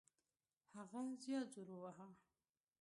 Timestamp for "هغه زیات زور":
0.75-1.69